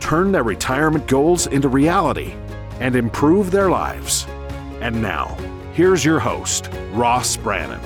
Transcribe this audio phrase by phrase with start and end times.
[0.00, 2.34] turn their retirement goals into reality,
[2.80, 4.26] and improve their lives.
[4.80, 5.36] And now,
[5.72, 7.80] here's your host, Ross Brannan.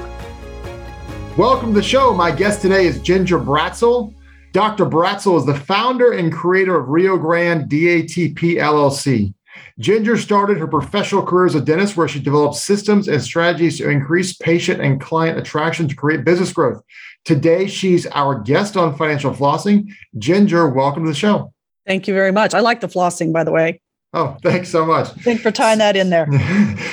[1.36, 2.12] Welcome to the show.
[2.12, 4.14] My guest today is Ginger Bratzel.
[4.52, 4.84] Dr.
[4.84, 9.32] Bratzel is the founder and creator of Rio Grande DATP LLC.
[9.78, 13.88] Ginger started her professional career as a dentist where she developed systems and strategies to
[13.88, 16.82] increase patient and client attraction to create business growth.
[17.24, 19.92] Today, she's our guest on Financial Flossing.
[20.18, 21.52] Ginger, welcome to the show.
[21.90, 22.54] Thank you very much.
[22.54, 23.80] I like the flossing, by the way.
[24.12, 25.08] Oh, thanks so much.
[25.08, 26.28] Thanks for tying that in there.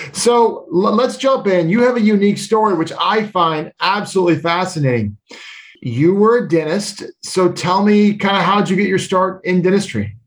[0.11, 1.69] so let's jump in.
[1.69, 5.15] You have a unique story, which I find absolutely fascinating.
[5.83, 7.03] You were a dentist.
[7.21, 10.17] So tell me kind of how did you get your start in dentistry?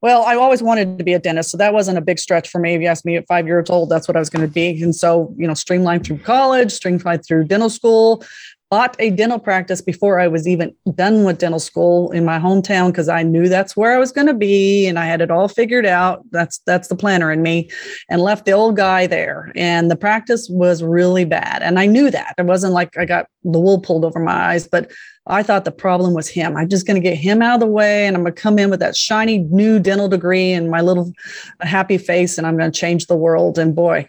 [0.00, 2.58] Well, I always wanted to be a dentist, so that wasn't a big stretch for
[2.58, 2.74] me.
[2.74, 4.82] If you asked me at five years old, that's what I was going to be.
[4.82, 8.24] And so, you know, streamlined through college, streamlined through dental school,
[8.70, 12.88] bought a dental practice before I was even done with dental school in my hometown
[12.88, 15.46] because I knew that's where I was going to be and I had it all
[15.46, 16.24] figured out.
[16.32, 17.70] That's that's the planner in me
[18.10, 19.52] and left the old guy there.
[19.54, 21.62] And the practice was really bad.
[21.62, 22.34] And I knew that.
[22.38, 24.90] It wasn't like I got the wool pulled over my eyes, but
[25.28, 26.56] I thought the problem was him.
[26.56, 28.58] I'm just going to get him out of the way and I'm going to come
[28.58, 31.12] in with that shiny new dental degree and my little
[31.60, 33.58] happy face and I'm going to change the world.
[33.58, 34.08] And boy,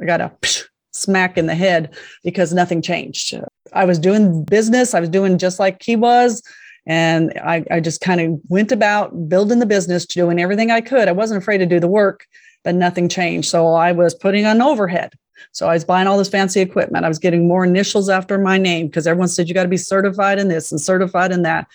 [0.00, 0.32] I got a
[0.96, 1.94] smack in the head
[2.24, 3.38] because nothing changed.
[3.72, 6.42] I was doing business, I was doing just like he was.
[6.86, 11.08] And I, I just kind of went about building the business, doing everything I could.
[11.08, 12.26] I wasn't afraid to do the work,
[12.62, 13.48] but nothing changed.
[13.48, 15.12] So I was putting on overhead.
[15.52, 17.04] So I was buying all this fancy equipment.
[17.04, 19.76] I was getting more initials after my name because everyone said you got to be
[19.76, 21.66] certified in this and certified in that.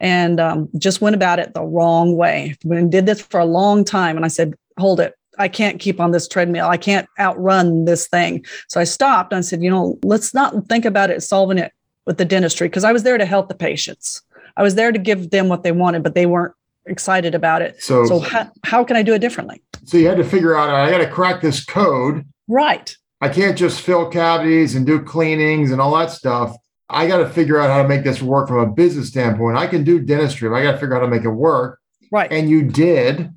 [0.00, 2.56] And um, just went about it the wrong way.
[2.64, 4.16] And did this for a long time.
[4.16, 5.14] And I said, hold it.
[5.38, 6.68] I can't keep on this treadmill.
[6.68, 8.44] I can't outrun this thing.
[8.68, 11.72] So I stopped and I said, you know, let's not think about it solving it
[12.06, 14.22] with the dentistry because I was there to help the patients.
[14.56, 16.54] I was there to give them what they wanted, but they weren't
[16.86, 17.82] excited about it.
[17.82, 19.62] So, so how, how can I do it differently?
[19.84, 22.26] So you had to figure out, I got to crack this code.
[22.48, 22.94] Right.
[23.20, 26.56] I can't just fill cavities and do cleanings and all that stuff.
[26.90, 29.56] I got to figure out how to make this work from a business standpoint.
[29.56, 31.78] I can do dentistry, but I got to figure out how to make it work.
[32.10, 32.30] Right.
[32.30, 33.30] And you did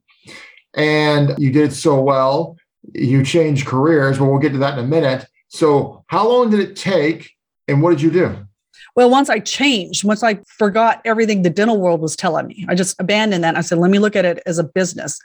[0.76, 2.58] and you did so well.
[2.94, 5.26] You changed careers, but we'll get to that in a minute.
[5.48, 7.32] So, how long did it take,
[7.68, 8.46] and what did you do?
[8.96, 12.76] Well, once I changed, once I forgot everything the dental world was telling me, I
[12.76, 13.58] just abandoned that.
[13.58, 15.20] I said, let me look at it as a business.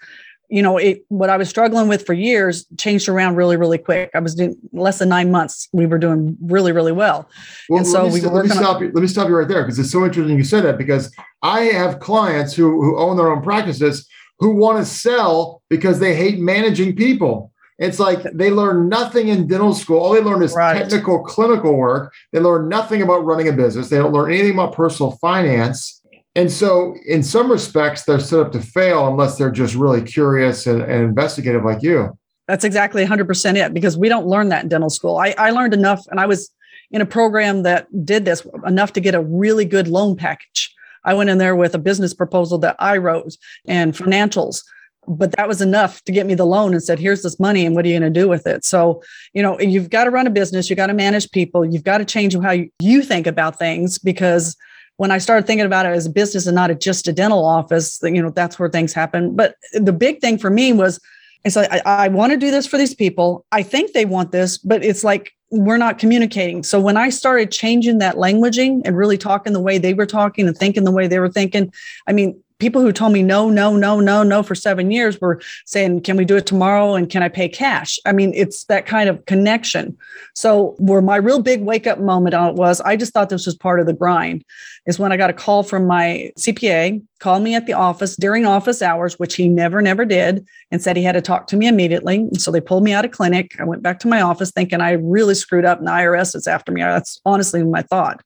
[0.48, 4.10] You know, it, what I was struggling with for years changed around really, really quick.
[4.12, 5.68] I was doing less than nine months.
[5.72, 7.28] We were doing really, really well.
[7.68, 8.90] well and so we st- let me stop on- you.
[8.92, 11.60] Let me stop you right there because it's so interesting you said that because I
[11.66, 14.08] have clients who who own their own practices
[14.40, 17.52] who want to sell because they hate managing people.
[17.78, 19.98] It's like they learn nothing in dental school.
[19.98, 20.78] All they learn is right.
[20.78, 22.12] technical clinical work.
[22.32, 23.88] They learn nothing about running a business.
[23.88, 26.02] They don't learn anything about personal finance.
[26.34, 30.66] And so, in some respects, they're set up to fail unless they're just really curious
[30.66, 32.16] and, and investigative like you.
[32.46, 35.18] That's exactly 100% it because we don't learn that in dental school.
[35.18, 36.50] I, I learned enough, and I was
[36.90, 40.69] in a program that did this enough to get a really good loan package.
[41.04, 44.62] I went in there with a business proposal that I wrote and financials
[45.08, 47.74] but that was enough to get me the loan and said here's this money and
[47.74, 48.64] what are you going to do with it?
[48.64, 49.02] So
[49.32, 51.98] you know you've got to run a business you've got to manage people you've got
[51.98, 54.56] to change how you think about things because
[54.96, 57.98] when i started thinking about it as a business and not just a dental office
[58.02, 59.34] you know that's where things happen.
[59.34, 61.00] But the big thing for me was
[61.44, 64.32] it's like I, I want to do this for these people i think they want
[64.32, 66.62] this but it's like we're not communicating.
[66.62, 70.46] So when I started changing that languaging and really talking the way they were talking
[70.46, 71.72] and thinking the way they were thinking,
[72.06, 75.40] I mean, people who told me no, no, no, no, no for seven years were
[75.66, 76.94] saying, can we do it tomorrow?
[76.94, 77.98] And can I pay cash?
[78.06, 79.96] I mean, it's that kind of connection.
[80.34, 83.80] So where my real big wake up moment was, I just thought this was part
[83.80, 84.44] of the grind
[84.86, 88.46] is when I got a call from my CPA, called me at the office during
[88.46, 91.66] office hours, which he never, never did, and said he had to talk to me
[91.66, 92.28] immediately.
[92.34, 93.56] So they pulled me out of clinic.
[93.58, 96.46] I went back to my office thinking I really screwed up and the IRS is
[96.46, 96.82] after me.
[96.82, 98.22] That's honestly my thought.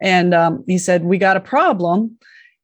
[0.00, 2.18] And um, he said, We got a problem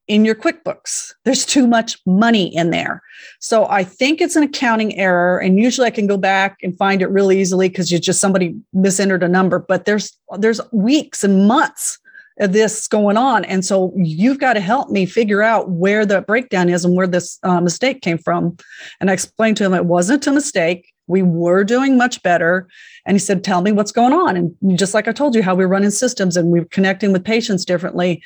[0.09, 1.13] in your QuickBooks.
[1.25, 3.03] There's too much money in there.
[3.41, 5.39] So I think it's an accounting error.
[5.39, 8.57] And usually I can go back and find it really easily because you just somebody
[8.75, 11.99] misentered a number, but there's there's weeks and months
[12.41, 13.45] of this going on.
[13.45, 17.07] And so you've got to help me figure out where the breakdown is and where
[17.07, 18.57] this uh, mistake came from.
[19.01, 20.93] And I explained to him it wasn't a mistake.
[21.09, 22.69] We were doing much better.
[23.05, 24.37] And he said, Tell me what's going on.
[24.37, 27.65] And just like I told you, how we're running systems and we're connecting with patients
[27.65, 28.23] differently.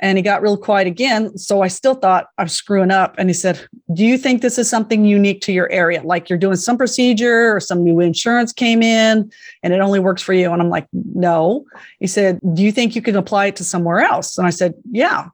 [0.00, 1.38] And he got real quiet again.
[1.38, 3.14] So I still thought I'm screwing up.
[3.16, 6.02] And he said, Do you think this is something unique to your area?
[6.02, 9.30] Like you're doing some procedure or some new insurance came in
[9.62, 10.52] and it only works for you?
[10.52, 11.64] And I'm like, No.
[12.00, 14.36] He said, Do you think you can apply it to somewhere else?
[14.36, 15.28] And I said, Yeah.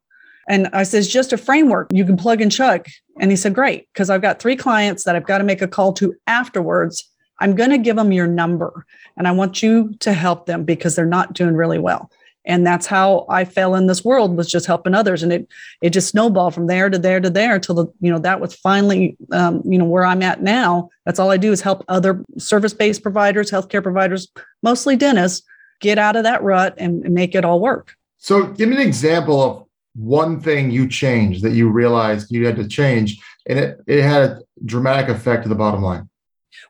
[0.51, 2.89] And I says, just a framework you can plug and chug.
[3.21, 5.69] And he said, great, because I've got three clients that I've got to make a
[5.69, 7.09] call to afterwards.
[7.39, 8.85] I'm going to give them your number
[9.17, 12.11] and I want you to help them because they're not doing really well.
[12.45, 15.23] And that's how I fell in this world was just helping others.
[15.23, 15.49] And it,
[15.83, 18.55] it just snowballed from there to there to there until the, you know, that was
[18.55, 20.89] finally, um, you know, where I'm at now.
[21.07, 24.27] That's all I do is help other service-based providers, healthcare providers,
[24.65, 25.47] mostly dentists
[25.81, 27.95] get out of that rut and make it all work.
[28.19, 32.57] So give me an example of one thing you changed that you realized you had
[32.57, 36.09] to change and it, it had a dramatic effect to the bottom line.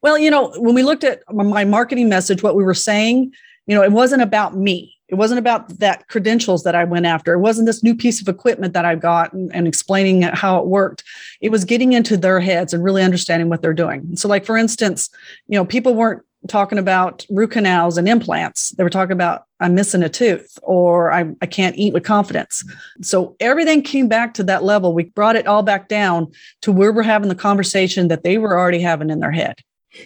[0.02, 3.32] Well you know when we looked at my marketing message what we were saying
[3.66, 4.96] you know it wasn't about me.
[5.08, 7.32] It wasn't about that credentials that i went after.
[7.32, 10.66] It wasn't this new piece of equipment that i got and, and explaining how it
[10.66, 11.04] worked.
[11.40, 14.16] It was getting into their heads and really understanding what they're doing.
[14.16, 15.10] So like for instance
[15.46, 18.70] you know people weren't talking about root canals and implants.
[18.70, 22.64] They were talking about I'm missing a tooth or I, I can't eat with confidence.
[23.02, 24.94] So everything came back to that level.
[24.94, 28.58] We brought it all back down to where we're having the conversation that they were
[28.58, 29.60] already having in their head.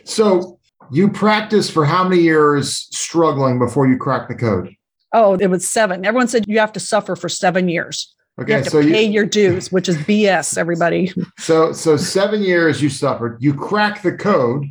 [0.05, 0.59] So
[0.91, 4.75] you practiced for how many years struggling before you cracked the code?
[5.13, 6.05] Oh, it was seven.
[6.05, 8.13] Everyone said you have to suffer for seven years.
[8.41, 11.13] Okay, you have to so pay you, your dues, which is BS, everybody.
[11.39, 13.37] So so seven years you suffered.
[13.41, 14.65] You cracked the code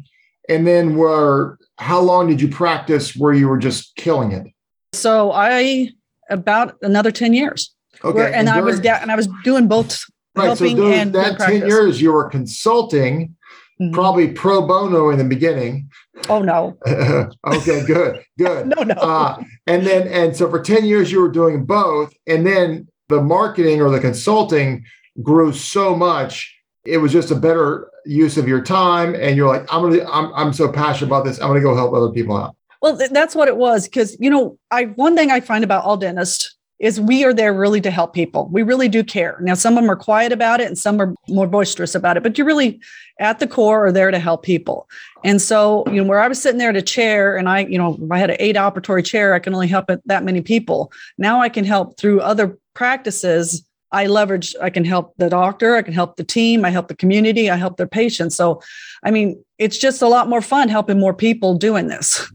[0.50, 4.48] and then were how long did you practice where you were just killing it?
[4.94, 5.90] So I
[6.30, 7.74] about another 10 years.
[8.04, 8.16] Okay.
[8.16, 10.04] Where, and, and during, I was and I was doing both
[10.36, 13.36] right, helping so and that 10 years you were consulting
[13.80, 13.94] mm-hmm.
[13.94, 15.90] probably pro bono in the beginning.
[16.30, 16.78] Oh no.
[16.88, 18.24] okay, good.
[18.38, 18.68] Good.
[18.75, 18.95] no, no.
[18.95, 23.22] Uh, and then and so for 10 years you were doing both and then the
[23.22, 24.84] marketing or the consulting
[25.22, 26.56] grew so much
[26.86, 30.34] it was just a better use of your time and you're like i'm gonna i'm,
[30.34, 33.34] I'm so passionate about this i'm gonna go help other people out well th- that's
[33.34, 37.00] what it was because you know i one thing i find about all dentists is
[37.00, 38.50] we are there really to help people.
[38.52, 39.38] We really do care.
[39.40, 42.24] Now some of them are quiet about it and some are more boisterous about it
[42.24, 42.82] but you really
[43.20, 44.90] at the core are there to help people.
[45.24, 47.78] And so you know where i was sitting there at a chair and i you
[47.78, 50.92] know i had an eight operatory chair i can only help that many people.
[51.18, 53.66] Now i can help through other practices.
[53.94, 56.96] I leverage, I can help the doctor, I can help the team, I help the
[56.96, 58.36] community, I help their patients.
[58.36, 58.60] So,
[59.04, 62.28] I mean, it's just a lot more fun helping more people doing this.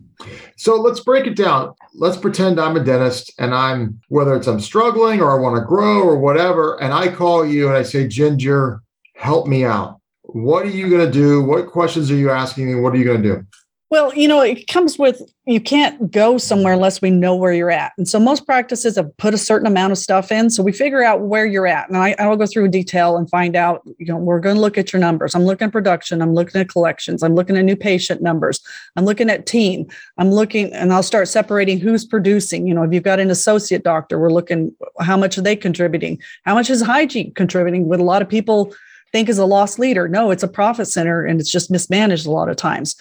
[0.56, 1.74] So let's break it down.
[1.94, 5.64] Let's pretend I'm a dentist and I'm, whether it's I'm struggling or I want to
[5.64, 8.82] grow or whatever, and I call you and I say, Ginger,
[9.14, 10.00] help me out.
[10.22, 11.42] What are you going to do?
[11.42, 12.74] What questions are you asking me?
[12.80, 13.46] What are you going to do?
[13.90, 17.70] Well, you know, it comes with you can't go somewhere unless we know where you're
[17.70, 17.92] at.
[17.96, 20.50] And so most practices have put a certain amount of stuff in.
[20.50, 21.88] So we figure out where you're at.
[21.88, 24.60] And I, I will go through detail and find out, you know, we're going to
[24.60, 25.34] look at your numbers.
[25.34, 26.20] I'm looking at production.
[26.20, 27.22] I'm looking at collections.
[27.22, 28.60] I'm looking at new patient numbers.
[28.96, 29.86] I'm looking at team.
[30.18, 32.66] I'm looking and I'll start separating who's producing.
[32.66, 34.70] You know, if you've got an associate doctor, we're looking
[35.00, 36.20] how much are they contributing?
[36.44, 37.88] How much is hygiene contributing?
[37.88, 38.74] With a lot of people
[39.12, 40.08] think is a lost leader.
[40.08, 42.96] No, it's a profit center and it's just mismanaged a lot of times.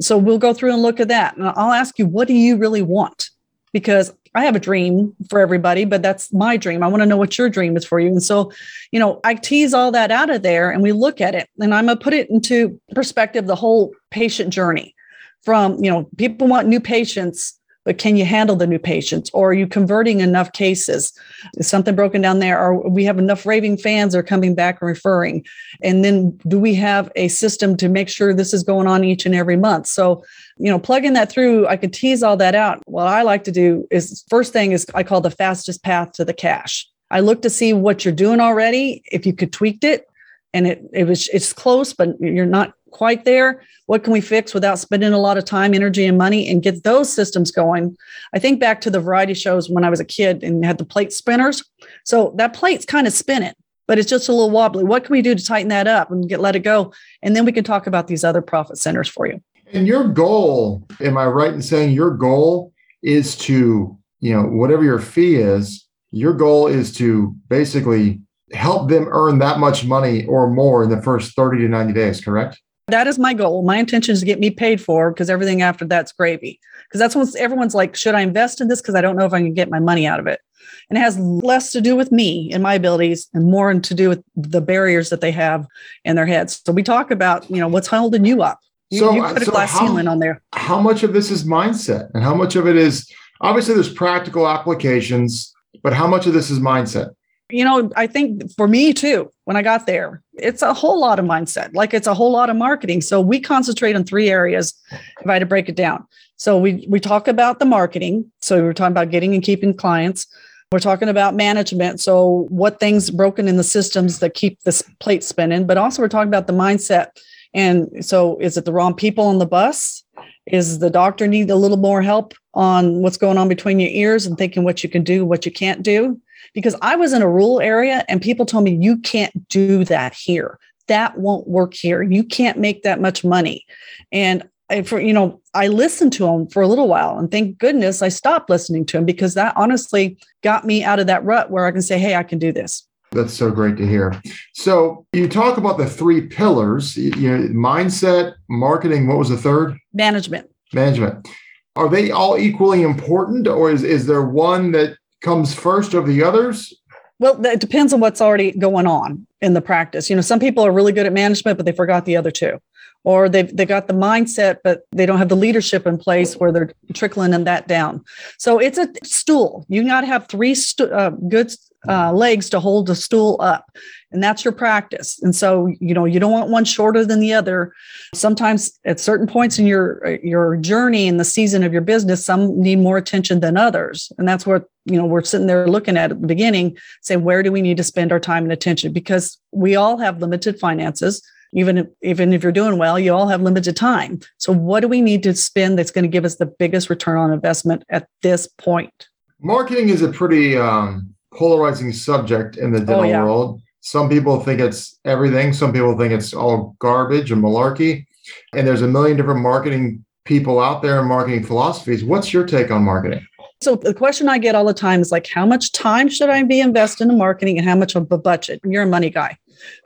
[0.00, 1.36] So we'll go through and look at that.
[1.36, 3.30] And I'll ask you, what do you really want?
[3.72, 6.82] Because I have a dream for everybody, but that's my dream.
[6.82, 8.08] I want to know what your dream is for you.
[8.08, 8.50] And so,
[8.90, 11.74] you know, I tease all that out of there and we look at it and
[11.74, 14.94] I'm going to put it into perspective the whole patient journey
[15.42, 19.30] from, you know, people want new patients but can you handle the new patients?
[19.32, 21.12] Or are you converting enough cases?
[21.56, 22.60] Is something broken down there?
[22.60, 25.44] Or we have enough raving fans are coming back and referring.
[25.82, 29.26] And then do we have a system to make sure this is going on each
[29.26, 29.86] and every month?
[29.86, 30.22] So
[30.58, 32.82] you know plugging that through i could tease all that out.
[32.86, 36.24] What i like to do is first thing is i call the fastest path to
[36.24, 36.88] the cash.
[37.10, 40.06] I look to see what you're doing already if you could tweaked it
[40.54, 43.62] and it, it was it's close but you're not quite there.
[43.86, 46.84] What can we fix without spending a lot of time energy and money and get
[46.84, 47.96] those systems going?
[48.34, 50.84] I think back to the variety shows when i was a kid and had the
[50.84, 51.64] plate spinners.
[52.04, 53.54] So that plate's kind of spinning
[53.88, 54.84] but it's just a little wobbly.
[54.84, 56.94] What can we do to tighten that up and get let it go?
[57.20, 59.42] And then we can talk about these other profit centers for you.
[59.72, 62.72] And your goal am i right in saying your goal
[63.02, 68.20] is to you know whatever your fee is your goal is to basically
[68.52, 72.20] help them earn that much money or more in the first 30 to 90 days
[72.20, 73.62] correct that is my goal.
[73.62, 76.60] My intention is to get me paid for because everything after that's gravy.
[76.88, 78.80] Because that's when everyone's like, should I invest in this?
[78.80, 80.40] Because I don't know if I can get my money out of it.
[80.88, 84.08] and it has less to do with me and my abilities and more to do
[84.08, 85.66] with the barriers that they have
[86.04, 86.60] in their heads.
[86.64, 88.58] So we talk about, you know, what's holding you up.
[88.90, 90.42] You, so, you uh, put a so glass how, ceiling on there.
[90.52, 93.10] How much of this is mindset and how much of it is
[93.40, 97.10] obviously there's practical applications, but how much of this is mindset?
[97.52, 101.18] You know, I think for me too, when I got there, it's a whole lot
[101.18, 103.02] of mindset, like it's a whole lot of marketing.
[103.02, 106.06] So we concentrate on three areas if I had to break it down.
[106.36, 108.30] So we we talk about the marketing.
[108.40, 110.26] So we're talking about getting and keeping clients.
[110.72, 112.00] We're talking about management.
[112.00, 116.08] So what things broken in the systems that keep this plate spinning, but also we're
[116.08, 117.08] talking about the mindset.
[117.52, 120.01] And so is it the wrong people on the bus?
[120.46, 124.26] Is the doctor need a little more help on what's going on between your ears
[124.26, 126.20] and thinking what you can do, what you can't do?
[126.52, 130.14] Because I was in a rural area and people told me, you can't do that
[130.14, 130.58] here.
[130.88, 132.02] That won't work here.
[132.02, 133.64] You can't make that much money.
[134.10, 134.42] And
[134.86, 138.08] for you know i listened to him for a little while and thank goodness i
[138.08, 141.70] stopped listening to him because that honestly got me out of that rut where i
[141.70, 144.20] can say hey i can do this that's so great to hear.
[144.54, 149.78] So you talk about the three pillars you know mindset marketing what was the third?
[149.92, 150.50] Management.
[150.72, 151.28] Management.
[151.76, 156.22] Are they all equally important or is, is there one that comes first over the
[156.22, 156.72] others?
[157.18, 160.10] Well it depends on what's already going on in the practice.
[160.10, 162.58] You know some people are really good at management but they forgot the other two.
[163.04, 166.52] Or they've they got the mindset but they don't have the leadership in place where
[166.52, 168.04] they're trickling in that down.
[168.38, 169.66] So it's a stool.
[169.68, 171.52] You got to have three stu- uh, good
[171.88, 173.76] uh, legs to hold the stool up.
[174.12, 175.20] And that's your practice.
[175.22, 177.72] And so you know you don't want one shorter than the other.
[178.14, 182.60] Sometimes at certain points in your your journey in the season of your business some
[182.60, 184.12] need more attention than others.
[184.18, 187.42] And that's what you know we're sitting there looking at at the beginning saying where
[187.42, 188.92] do we need to spend our time and attention?
[188.92, 191.22] Because we all have limited finances.
[191.54, 194.20] Even if, even if you're doing well, you all have limited time.
[194.38, 197.18] So what do we need to spend that's going to give us the biggest return
[197.18, 199.08] on investment at this point?
[199.38, 203.24] Marketing is a pretty um, polarizing subject in the oh, dental oh, yeah.
[203.24, 203.62] world.
[203.80, 205.52] Some people think it's everything.
[205.52, 208.06] Some people think it's all garbage and malarkey.
[208.54, 212.04] And there's a million different marketing people out there and marketing philosophies.
[212.04, 213.26] What's your take on marketing?
[213.60, 216.42] So the question I get all the time is like, how much time should I
[216.42, 218.60] be investing in marketing and how much of a budget?
[218.64, 219.36] You're a money guy.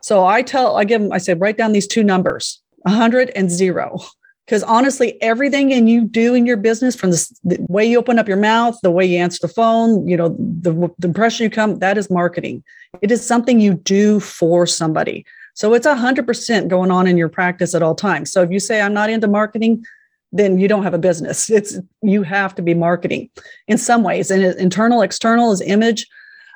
[0.02, 3.50] So I tell, I give them, I say, write down these two numbers, 100 and
[3.50, 3.98] zero.
[4.46, 8.16] Because honestly, everything in you do in your business, from the, the, way you open
[8.18, 11.50] up your mouth, the way you answer the phone, you know, the, the impression you
[11.50, 12.62] come, that is marketing.
[13.02, 15.26] It is something you do for somebody.
[15.54, 18.30] So it's 100% going on in your practice at all times.
[18.30, 19.84] So if you say, I'm not into marketing,
[20.30, 21.50] then you don't have a business.
[21.56, 23.30] It's you have to be marketing
[23.66, 24.30] in some ways.
[24.30, 26.06] And internal, external is image.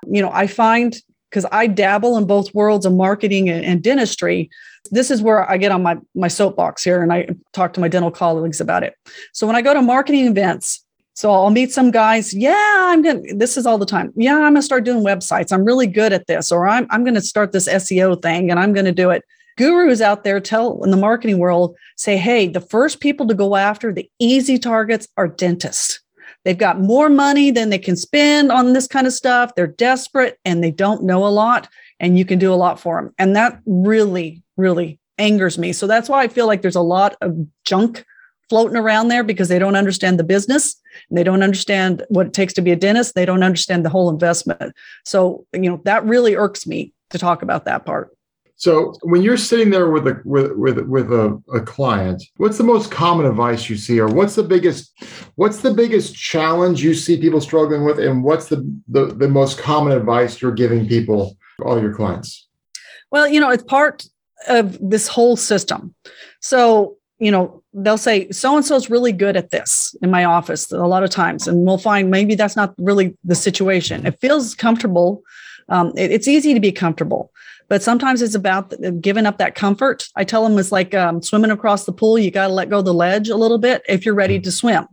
[0.07, 0.97] You know, I find
[1.31, 4.51] because I dabble in both worlds of marketing and, and, dentistry.
[4.91, 7.89] This is where I get on my, my soapbox here and I talk to my
[7.89, 8.95] dental colleagues about it.
[9.33, 10.85] So when I go to marketing events,
[11.15, 12.33] so I'll meet some guys.
[12.33, 14.13] Yeah, I'm to, this is all the time.
[14.17, 15.53] Yeah, I'm to start doing websites.
[15.53, 18.73] I'm really good at this, or I'm, I'm to start this SEO thing and I'm
[18.75, 19.23] to do it.
[19.59, 23.57] Gurus out there tell in the marketing world say, hey, the first people to go
[23.57, 26.01] after the easy targets are dentists.
[26.45, 29.55] They've got more money than they can spend on this kind of stuff.
[29.55, 31.69] They're desperate and they don't know a lot,
[31.99, 33.13] and you can do a lot for them.
[33.19, 35.73] And that really, really angers me.
[35.73, 38.05] So that's why I feel like there's a lot of junk
[38.49, 40.75] floating around there because they don't understand the business
[41.09, 43.15] and they don't understand what it takes to be a dentist.
[43.15, 44.75] They don't understand the whole investment.
[45.05, 48.11] So, you know, that really irks me to talk about that part.
[48.57, 52.65] So when you're sitting there with a with with with a, a client, what's the
[52.65, 54.93] most common advice you see, or what's the biggest
[55.37, 59.59] what's the biggest challenge you see people struggling with, and what's the the, the most
[59.59, 62.49] common advice you're giving people, all your clients?
[63.11, 64.05] Well, you know, it's part
[64.49, 65.95] of this whole system.
[66.41, 70.25] So you know they'll say so and so is really good at this in my
[70.25, 74.19] office a lot of times and we'll find maybe that's not really the situation it
[74.21, 75.23] feels comfortable
[75.69, 77.31] um, it, it's easy to be comfortable
[77.71, 80.09] but sometimes it's about giving up that comfort.
[80.17, 82.19] I tell them it's like um, swimming across the pool.
[82.19, 84.43] You got to let go of the ledge a little bit if you're ready mm.
[84.43, 84.89] to swim.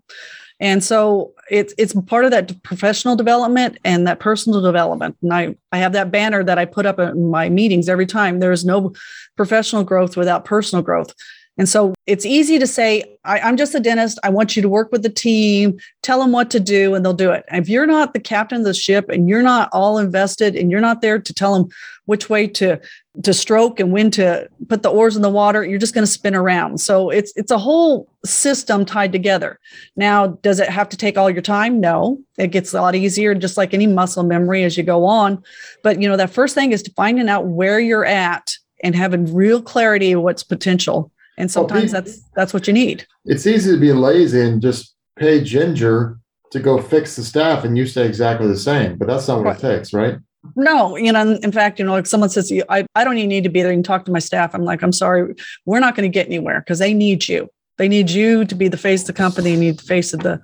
[0.59, 5.17] And so it's it's part of that professional development and that personal development.
[5.21, 8.39] And I, I have that banner that I put up in my meetings every time.
[8.39, 8.93] There is no
[9.35, 11.13] professional growth without personal growth.
[11.57, 14.19] And so it's easy to say, I, am just a dentist.
[14.23, 17.13] I want you to work with the team, tell them what to do, and they'll
[17.13, 17.45] do it.
[17.51, 20.81] If you're not the captain of the ship and you're not all invested and you're
[20.81, 21.69] not there to tell them
[22.05, 22.79] which way to
[23.23, 26.11] to stroke and when to put the oars in the water, you're just going to
[26.11, 26.79] spin around.
[26.79, 29.59] So it's it's a whole system tied together.
[29.95, 31.79] Now, does it have to take all your time?
[31.79, 32.19] No.
[32.37, 35.43] It gets a lot easier, just like any muscle memory as you go on.
[35.83, 39.33] But you know, that first thing is to finding out where you're at and having
[39.33, 43.71] real clarity of what's potential and sometimes well, that's that's what you need it's easy
[43.71, 46.17] to be lazy and just pay ginger
[46.51, 49.45] to go fix the staff and you stay exactly the same, but that's not what
[49.45, 49.57] right.
[49.63, 50.17] it takes, right?
[50.55, 53.43] No, you know, in fact, you know, like someone says, I, I don't even need
[53.43, 54.53] to be there, you can talk to my staff.
[54.53, 55.35] I'm like, I'm sorry,
[55.65, 57.49] we're not going to get anywhere because they need you.
[57.77, 60.21] They need you to be the face of the company, you need the face of
[60.21, 60.41] the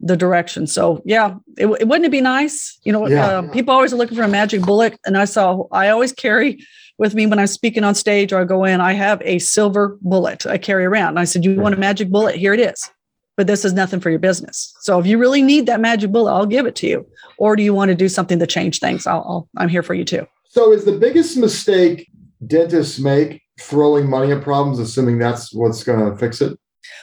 [0.00, 0.66] the direction.
[0.66, 2.78] So yeah, it, it wouldn't it be nice?
[2.84, 3.26] You know, yeah.
[3.26, 4.98] uh, people always are looking for a magic bullet.
[5.06, 6.64] And I saw, I always carry
[6.98, 9.98] with me when I'm speaking on stage or I go in, I have a silver
[10.00, 11.10] bullet I carry around.
[11.10, 12.36] And I said, You want a magic bullet?
[12.36, 12.90] Here it is.
[13.36, 14.74] But this is nothing for your business.
[14.80, 17.06] So if you really need that magic bullet, I'll give it to you.
[17.38, 19.06] Or do you want to do something to change things?
[19.06, 20.26] I'll, I'll I'm here for you too.
[20.48, 22.08] So is the biggest mistake
[22.46, 26.58] dentists make throwing money at problems, assuming that's what's going to fix it?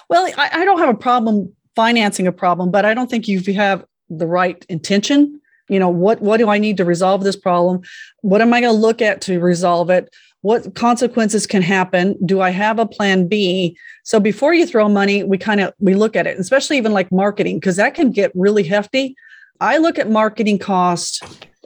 [0.10, 3.42] Well, I, I don't have a problem financing a problem, but I don't think you
[3.54, 7.82] have the right intention you know what what do i need to resolve this problem
[8.22, 12.40] what am i going to look at to resolve it what consequences can happen do
[12.40, 16.16] i have a plan b so before you throw money we kind of we look
[16.16, 19.16] at it especially even like marketing because that can get really hefty
[19.60, 21.24] i look at marketing cost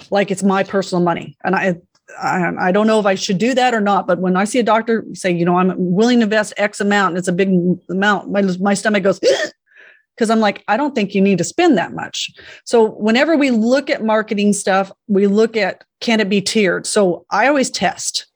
[0.10, 1.76] like it's my personal money and i
[2.22, 4.64] I, don't know if I should do that or not, but when I see a
[4.64, 7.50] doctor say, you know, I'm willing to invest X amount and it's a big
[7.90, 9.20] amount, my, my stomach goes,
[10.16, 12.32] because I'm like, I don't think you need to spend that much.
[12.64, 16.88] So whenever we look at marketing stuff, we look at can it be tiered?
[16.88, 18.27] So I always test.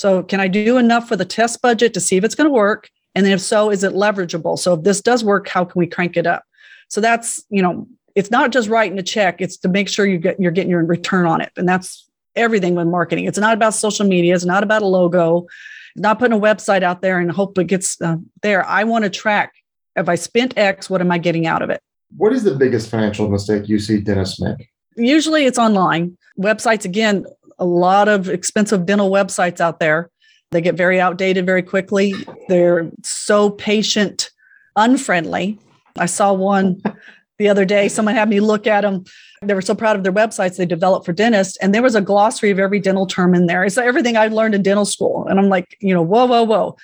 [0.00, 2.54] So can I do enough for the test budget to see if it's going to
[2.54, 2.88] work?
[3.14, 4.58] And then if so, is it leverageable?
[4.58, 6.42] So if this does work, how can we crank it up?
[6.88, 10.16] So that's, you know, it's not just writing a check, it's to make sure you
[10.16, 11.52] get you're getting your return on it.
[11.56, 13.26] And that's everything with marketing.
[13.26, 15.46] It's not about social media, it's not about a logo,
[15.94, 18.64] it's not putting a website out there and hope it gets uh, there.
[18.66, 19.52] I want to track
[19.96, 21.82] if I spent X, what am I getting out of it?
[22.16, 24.70] What is the biggest financial mistake you see dentists make?
[24.96, 26.16] Usually it's online.
[26.38, 27.26] Websites, again,
[27.60, 30.10] a lot of expensive dental websites out there.
[30.50, 32.12] They get very outdated very quickly.
[32.48, 34.30] They're so patient
[34.74, 35.58] unfriendly.
[35.96, 36.82] I saw one
[37.38, 37.88] the other day.
[37.88, 39.04] Someone had me look at them.
[39.42, 41.56] They were so proud of their websites they developed for dentists.
[41.58, 43.64] And there was a glossary of every dental term in there.
[43.64, 45.26] It's everything I learned in dental school.
[45.28, 46.76] And I'm like, you know, whoa, whoa, whoa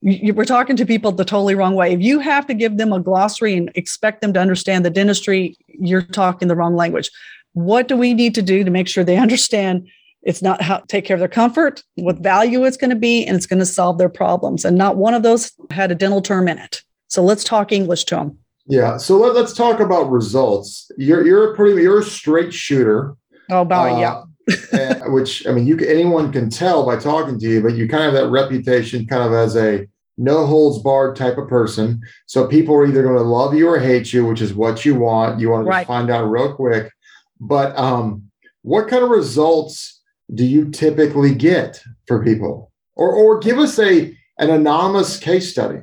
[0.00, 1.92] you, we're talking to people the totally wrong way.
[1.92, 5.56] If you have to give them a glossary and expect them to understand the dentistry,
[5.66, 7.10] you're talking the wrong language.
[7.52, 9.88] What do we need to do to make sure they understand
[10.22, 13.36] it's not how take care of their comfort, what value it's going to be, and
[13.36, 14.64] it's going to solve their problems.
[14.64, 16.82] And not one of those had a dental term in it.
[17.08, 18.38] So let's talk English to them.
[18.66, 18.98] Yeah.
[18.98, 20.90] So let, us talk about results.
[20.98, 23.16] You're you're a pretty you're a straight shooter.
[23.50, 24.22] Oh, about uh, yeah
[24.72, 28.04] and, which I mean, you anyone can tell by talking to you, but you kind
[28.04, 32.00] of have that reputation, kind of as a no holds barred type of person.
[32.26, 34.96] So people are either going to love you or hate you, which is what you
[34.96, 35.40] want.
[35.40, 36.92] You want to find out real quick.
[37.40, 38.24] But um,
[38.62, 39.97] what kind of results
[40.34, 45.80] do you typically get for people, or or give us a an anonymous case study?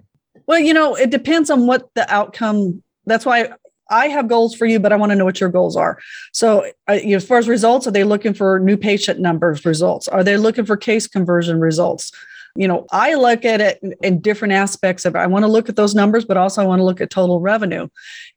[0.47, 2.83] Well, you know, it depends on what the outcome.
[3.05, 3.49] That's why
[3.89, 5.99] I have goals for you, but I want to know what your goals are.
[6.33, 9.65] So, uh, you know, as far as results, are they looking for new patient numbers
[9.65, 10.07] results?
[10.07, 12.11] Are they looking for case conversion results?
[12.55, 15.19] You know, I look at it in, in different aspects of it.
[15.19, 17.41] I want to look at those numbers, but also I want to look at total
[17.41, 17.89] revenue.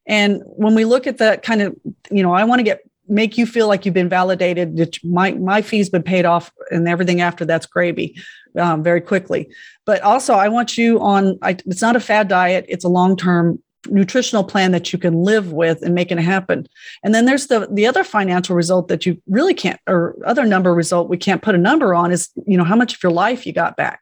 [0.07, 1.77] And when we look at that kind of,
[2.11, 5.33] you know, I want to get make you feel like you've been validated that my
[5.33, 8.17] my fee's been paid off and everything after that's gravy
[8.59, 9.51] um, very quickly
[9.87, 13.59] but also i want you on I, it's not a fad diet it's a long-term
[13.91, 16.67] nutritional plan that you can live with and make it happen.
[17.03, 20.75] And then there's the the other financial result that you really can't or other number
[20.75, 23.47] result we can't put a number on is, you know, how much of your life
[23.47, 24.01] you got back.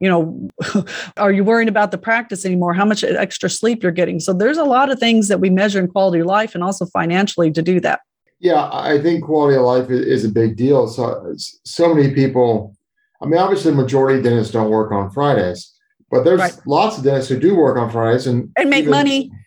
[0.00, 0.84] You know,
[1.16, 2.74] are you worrying about the practice anymore?
[2.74, 4.20] How much extra sleep you're getting?
[4.20, 6.86] So there's a lot of things that we measure in quality of life and also
[6.86, 8.00] financially to do that.
[8.44, 10.86] Yeah, I think quality of life is a big deal.
[10.86, 12.76] So so many people
[13.24, 15.72] I mean, obviously, the majority of dentists don't work on Fridays,
[16.10, 16.54] but there's right.
[16.66, 19.30] lots of dentists who do work on Fridays and and make even, money.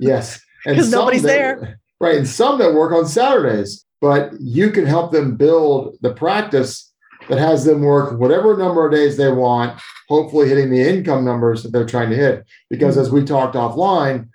[0.00, 1.80] Yes, because nobody's that, there.
[2.00, 3.84] Right, and some that work on Saturdays.
[4.00, 6.90] But you can help them build the practice
[7.28, 11.64] that has them work whatever number of days they want, hopefully hitting the income numbers
[11.64, 12.46] that they're trying to hit.
[12.70, 13.02] Because mm-hmm.
[13.02, 14.28] as we talked offline,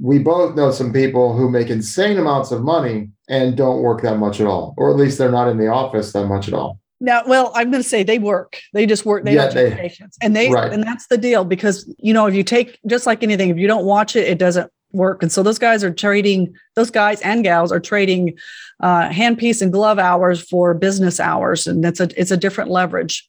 [0.00, 4.18] we both know some people who make insane amounts of money and don't work that
[4.18, 6.80] much at all, or at least they're not in the office that much at all.
[7.00, 8.60] Now, well, I'm going to say they work.
[8.72, 9.24] They just work.
[9.24, 10.72] They yeah, don't take patients, and they right.
[10.72, 13.68] and that's the deal because you know if you take just like anything, if you
[13.68, 15.22] don't watch it, it doesn't work.
[15.22, 16.52] And so those guys are trading.
[16.74, 18.36] Those guys and gals are trading
[18.80, 23.28] uh, handpiece and glove hours for business hours, and it's a it's a different leverage.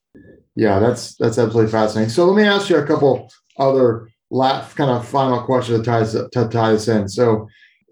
[0.55, 2.09] Yeah, that's that's absolutely fascinating.
[2.09, 6.05] So let me ask you a couple other last kind of final question to tie,
[6.05, 7.07] to tie this in.
[7.07, 7.47] So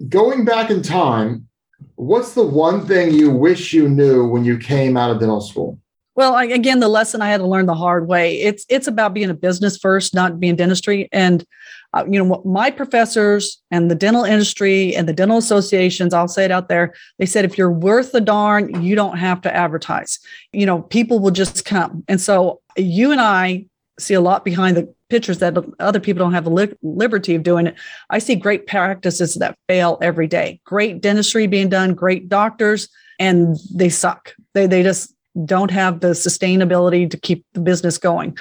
[0.10, 1.48] going back in time,
[1.96, 5.80] what's the one thing you wish you knew when you came out of dental school?
[6.16, 8.42] Well, I, again, the lesson I had to learn the hard way.
[8.42, 11.08] It's it's about being a business first, not being dentistry.
[11.12, 11.46] And
[11.94, 16.44] uh, you know, my professors and the dental industry and the dental associations, I'll say
[16.44, 16.96] it out there.
[17.20, 20.18] They said if you're worth a darn, you don't have to advertise.
[20.54, 22.04] You know, people will just come.
[22.08, 23.68] And so you and I
[24.00, 27.44] see a lot behind the pictures that other people don't have the li- liberty of
[27.44, 27.76] doing it.
[28.10, 30.60] I see great practices that fail every day.
[30.66, 34.34] Great dentistry being done, great doctors, and they suck.
[34.54, 35.14] They they just
[35.46, 38.38] don't have the sustainability to keep the business going.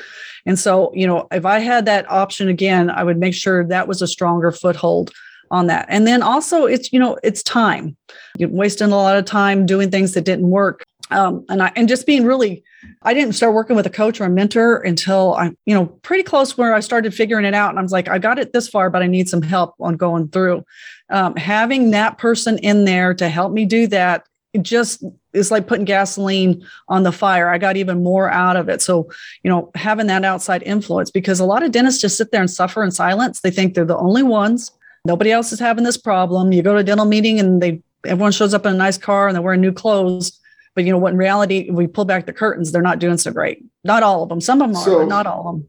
[0.46, 3.88] And so, you know, if I had that option again, I would make sure that
[3.88, 5.12] was a stronger foothold
[5.50, 5.86] on that.
[5.88, 7.96] And then also it's, you know, it's time.
[8.38, 10.84] You're wasting a lot of time doing things that didn't work.
[11.10, 12.64] Um, and I and just being really,
[13.02, 16.24] I didn't start working with a coach or a mentor until I'm, you know, pretty
[16.24, 17.70] close where I started figuring it out.
[17.70, 19.96] And I was like, I got it this far, but I need some help on
[19.96, 20.64] going through.
[21.10, 24.24] Um, having that person in there to help me do that
[24.62, 27.48] just is like putting gasoline on the fire.
[27.50, 28.80] I got even more out of it.
[28.82, 29.10] So,
[29.42, 32.50] you know, having that outside influence because a lot of dentists just sit there and
[32.50, 33.40] suffer in silence.
[33.40, 34.72] They think they're the only ones.
[35.04, 36.52] Nobody else is having this problem.
[36.52, 39.28] You go to a dental meeting and they everyone shows up in a nice car
[39.28, 40.40] and they're wearing new clothes.
[40.76, 41.12] But you know what?
[41.12, 43.64] In reality, we pull back the curtains, they're not doing so great.
[43.82, 44.42] Not all of them.
[44.42, 45.68] Some of them so, are, but not all of them.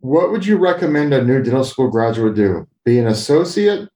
[0.00, 2.68] What would you recommend a new dental school graduate do?
[2.84, 3.88] Be an associate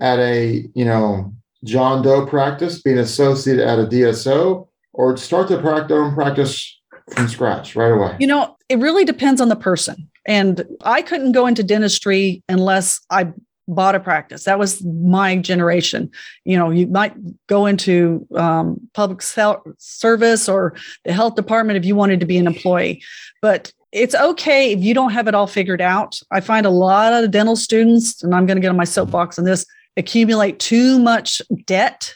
[0.00, 5.60] at a, you know, John Doe practice, being associated at a DSO, or start to
[5.60, 8.16] practice own practice from scratch right away?
[8.18, 10.08] You know, it really depends on the person.
[10.26, 13.32] And I couldn't go into dentistry unless I
[13.68, 14.44] bought a practice.
[14.44, 16.10] That was my generation.
[16.44, 17.14] You know, you might
[17.46, 22.46] go into um, public service or the health department if you wanted to be an
[22.46, 23.02] employee,
[23.40, 26.18] but it's okay if you don't have it all figured out.
[26.30, 29.38] I find a lot of dental students, and I'm going to get on my soapbox
[29.38, 32.14] on this, accumulate too much debt.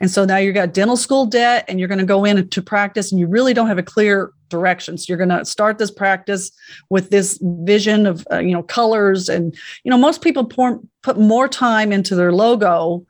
[0.00, 2.62] And so now you've got dental school debt and you're going to go in to
[2.62, 4.96] practice and you really don't have a clear direction.
[4.96, 6.50] So you're going to start this practice
[6.90, 9.28] with this vision of, uh, you know, colors.
[9.28, 13.04] And, you know, most people pour, put more time into their logo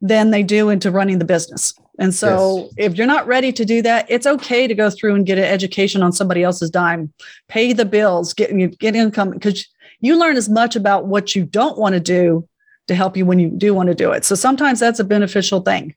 [0.00, 1.74] than they do into running the business.
[1.98, 2.72] And so yes.
[2.76, 5.44] if you're not ready to do that, it's okay to go through and get an
[5.44, 7.12] education on somebody else's dime,
[7.48, 9.68] pay the bills, get, get income because
[10.00, 12.48] you learn as much about what you don't want to do
[12.88, 14.24] to help you when you do want to do it.
[14.24, 15.94] So sometimes that's a beneficial thing.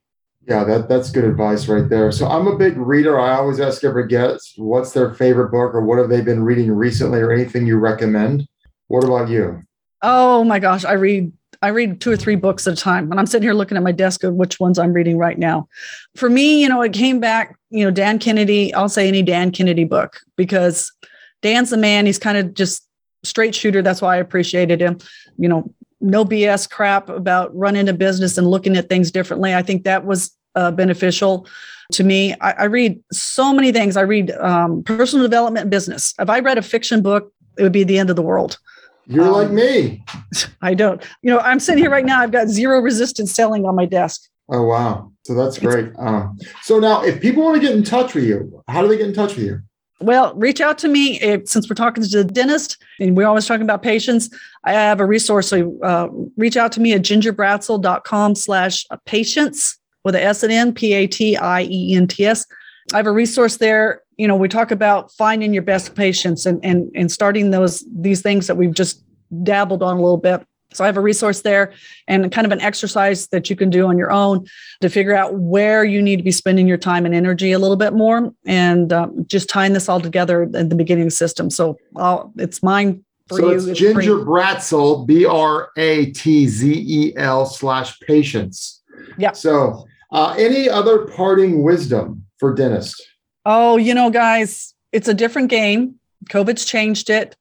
[0.48, 2.12] Yeah, that, that's good advice right there.
[2.12, 3.20] So I'm a big reader.
[3.20, 6.72] I always ask every guest what's their favorite book or what have they been reading
[6.72, 8.48] recently or anything you recommend.
[8.88, 9.64] What about you?
[10.02, 13.10] Oh my gosh, I read I read two or three books at a time.
[13.10, 15.70] And I'm sitting here looking at my desk of which ones I'm reading right now.
[16.18, 19.50] For me, you know, it came back, you know, Dan Kennedy, I'll say any Dan
[19.50, 20.92] Kennedy book because
[21.42, 22.06] Dan's the man.
[22.06, 22.86] He's kind of just
[23.24, 23.82] straight shooter.
[23.82, 24.98] That's why I appreciated him.
[25.38, 25.74] You know,
[26.04, 29.56] no BS crap about running a business and looking at things differently.
[29.56, 31.48] I think that was uh, beneficial
[31.94, 32.34] to me.
[32.42, 33.98] I, I, read so many things.
[33.98, 36.14] I read um, personal development and business.
[36.20, 38.60] If I read a fiction book, it would be the end of the world.
[39.08, 40.04] You're um, like me.
[40.62, 41.02] I don't.
[41.22, 42.22] You know, I'm sitting here right now.
[42.22, 44.30] I've got zero resistance selling on my desk.
[44.50, 45.12] Oh wow!
[45.24, 45.92] So that's great.
[45.98, 48.98] Um, so now, if people want to get in touch with you, how do they
[48.98, 49.62] get in touch with you?
[50.04, 53.46] Well, reach out to me if, since we're talking to the dentist and we're always
[53.46, 54.30] talking about patients.
[54.66, 55.48] I have a resource.
[55.48, 60.74] So uh, reach out to me at gingerbratzel.com slash patients with a S and N,
[60.74, 62.46] P A T I E N T S.
[62.94, 64.02] I have a resource there.
[64.18, 68.22] You know, we talk about finding your best patients and, and, and starting those, these
[68.22, 69.04] things that we've just
[69.44, 70.46] dabbled on a little bit.
[70.74, 71.74] So I have a resource there
[72.08, 74.46] and kind of an exercise that you can do on your own
[74.82, 77.78] to figure out where you need to be spending your time and energy a little
[77.78, 81.50] bit more and um, just tying this all together in the beginning system.
[81.50, 83.70] So I'll, it's mine for so you.
[83.70, 88.82] it's Ginger Bratzel, B R A T Z E L slash patients.
[89.18, 89.32] Yeah.
[89.32, 93.02] So uh, any other parting wisdom for dentists?
[93.46, 95.96] Oh, you know, guys, it's a different game.
[96.30, 97.36] COVID's changed it.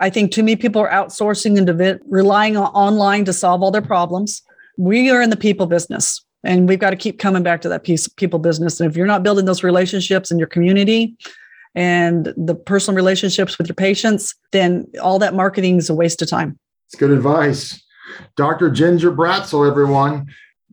[0.00, 3.82] I think too many people are outsourcing and relying on online to solve all their
[3.82, 4.42] problems.
[4.78, 7.84] We are in the people business and we've got to keep coming back to that
[7.84, 8.80] piece people business.
[8.80, 11.16] And if you're not building those relationships in your community
[11.74, 16.28] and the personal relationships with your patients, then all that marketing is a waste of
[16.28, 16.58] time.
[16.86, 17.82] It's good advice.
[18.36, 18.70] Dr.
[18.70, 20.26] Ginger Bratzel, everyone.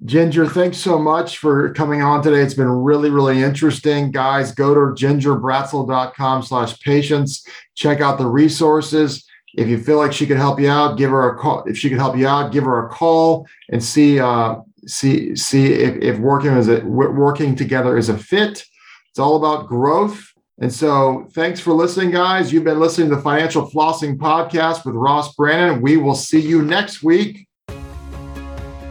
[0.05, 2.41] Ginger, thanks so much for coming on today.
[2.41, 4.11] It's been really, really interesting.
[4.11, 7.45] Guys, go to gingerbratzel.com slash patients.
[7.73, 9.27] Check out the resources.
[9.55, 11.63] If you feel like she could help you out, give her a call.
[11.65, 15.73] If she could help you out, give her a call and see uh, see see
[15.73, 18.63] if, if working as a working together is a fit.
[19.09, 20.23] It's all about growth.
[20.59, 22.51] And so, thanks for listening, guys.
[22.53, 25.81] You've been listening to the Financial Flossing Podcast with Ross Brannan.
[25.81, 27.46] We will see you next week.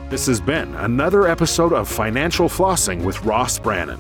[0.09, 3.99] This has been another episode of Financial Flossing with Ross Brannan.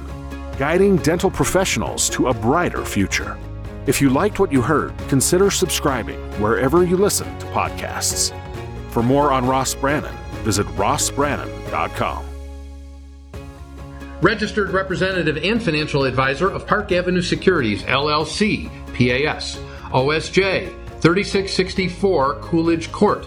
[0.57, 3.37] guiding dental professionals to a brighter future.
[3.87, 8.33] If you liked what you heard, consider subscribing wherever you listen to podcasts.
[8.91, 10.15] For more on Ross Brannan,
[10.45, 12.25] visit rossbrannan.com.
[14.23, 19.57] Registered representative and financial advisor of Park Avenue Securities, LLC, PAS,
[19.91, 23.27] OSJ 3664 Coolidge Court,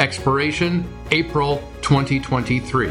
[0.00, 2.90] expiration April 2023.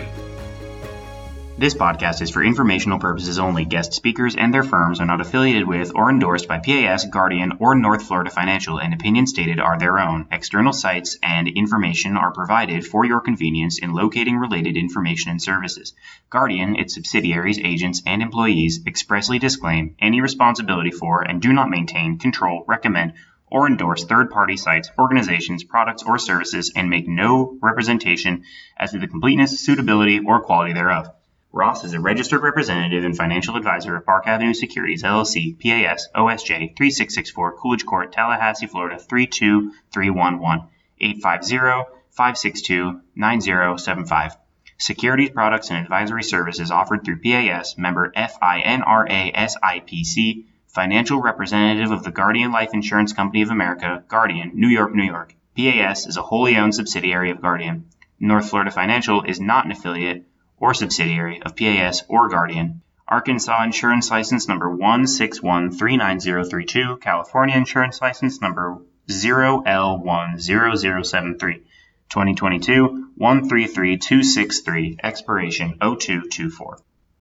[1.57, 3.65] This podcast is for informational purposes only.
[3.65, 7.73] Guest speakers and their firms are not affiliated with or endorsed by PAS, Guardian, or
[7.73, 10.27] North Florida Financial, and opinions stated are their own.
[10.31, 15.95] External sites and information are provided for your convenience in locating related information and services.
[16.29, 22.19] Guardian, its subsidiaries, agents, and employees expressly disclaim any responsibility for and do not maintain,
[22.19, 23.13] control, recommend,
[23.51, 28.43] or endorse third party sites, organizations, products, or services and make no representation
[28.77, 31.09] as to the completeness, suitability, or quality thereof.
[31.51, 36.77] Ross is a registered representative and financial advisor of Park Avenue Securities, LLC, PAS, OSJ
[36.77, 40.67] 3664 Coolidge Court, Tallahassee, Florida 32311
[40.99, 44.37] 850 562 9075.
[44.77, 50.45] Securities products and advisory services offered through PAS, member FINRA SIPC,
[50.79, 55.35] financial representative of the Guardian Life Insurance Company of America, Guardian, New York, New York.
[55.57, 57.87] PAS is a wholly owned subsidiary of Guardian.
[58.17, 60.23] North Florida Financial is not an affiliate
[60.55, 62.81] or subsidiary of PAS or Guardian.
[63.09, 68.77] Arkansas Insurance License Number 161-39032, California Insurance License Number
[69.09, 71.61] 0L10073,
[72.09, 76.79] 2022-133263, expiration 0224.